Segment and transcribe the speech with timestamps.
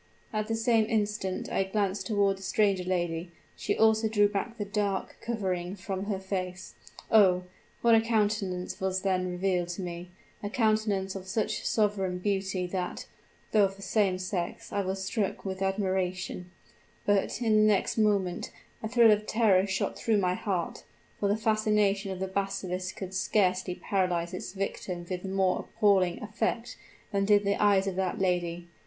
[0.33, 4.65] At the same instant I glanced toward the stranger lady; she also drew back the
[4.65, 6.73] dark covering from her face.
[7.11, 7.43] Oh!
[7.83, 10.09] what a countenance was then revealed to me
[10.41, 13.05] a countenance of such sovereign beauty that,
[13.51, 16.49] though of the same sex, I was struck with admiration;
[17.05, 18.49] but, in the next moment,
[18.81, 20.83] a thrill of terror shot through my heart
[21.19, 26.75] for the fascination of the basilisk could scarcely paralyze its victim with more appalling effect
[27.11, 28.67] than did the eyes of that lady.